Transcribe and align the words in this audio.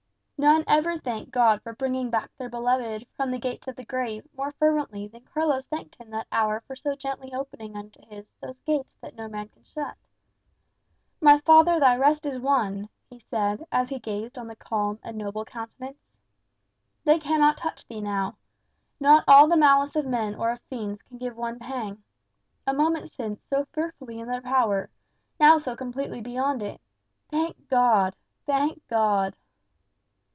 None 0.41 0.63
ever 0.67 0.97
thanked 0.97 1.29
God 1.29 1.61
for 1.61 1.73
bringing 1.75 2.09
back 2.09 2.35
their 2.35 2.49
beloved 2.49 3.05
from 3.15 3.29
the 3.29 3.37
gates 3.37 3.67
of 3.67 3.75
the 3.75 3.85
grave 3.85 4.27
more 4.35 4.51
fervently 4.53 5.07
than 5.07 5.21
Carlos 5.23 5.67
thanked 5.67 5.97
him 6.01 6.09
that 6.09 6.25
hour 6.31 6.61
for 6.61 6.75
so 6.75 6.95
gently 6.95 7.31
opening 7.31 7.77
unto 7.77 8.03
his 8.07 8.33
those 8.41 8.59
gates 8.61 8.95
that 9.01 9.13
"no 9.13 9.27
man 9.27 9.49
can 9.49 9.63
shut." 9.63 9.95
"My 11.21 11.37
father, 11.41 11.79
thy 11.79 11.95
rest 11.95 12.25
is 12.25 12.39
won!" 12.39 12.89
he 13.07 13.19
said, 13.19 13.67
as 13.71 13.89
he 13.89 13.99
gazed 13.99 14.35
on 14.39 14.47
the 14.47 14.55
calm 14.55 14.97
and 15.03 15.15
noble 15.15 15.45
countenance. 15.45 16.09
"They 17.03 17.19
cannot 17.19 17.57
touch 17.57 17.85
thee 17.87 18.01
now. 18.01 18.35
Not 18.99 19.23
all 19.27 19.47
the 19.47 19.55
malice 19.55 19.95
of 19.95 20.07
men 20.07 20.33
or 20.33 20.49
of 20.49 20.59
fiends 20.71 21.03
can 21.03 21.19
give 21.19 21.37
one 21.37 21.59
pang. 21.59 22.01
A 22.65 22.73
moment 22.73 23.11
since 23.11 23.45
so 23.45 23.65
fearfully 23.73 24.17
in 24.19 24.27
their 24.27 24.41
power; 24.41 24.89
now 25.39 25.59
so 25.59 25.75
completely 25.75 26.19
beyond 26.19 26.63
it! 26.63 26.81
Thank 27.29 27.67
God! 27.67 28.15
thank 28.47 28.81
God!" 28.87 29.35